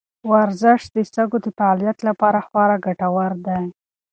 ورزش 0.31 0.81
د 0.95 0.97
سږو 1.13 1.37
د 1.45 1.47
فعالیت 1.57 1.97
لپاره 2.07 2.39
خورا 2.47 2.77
ګټور 2.85 3.31
دی. 3.45 3.61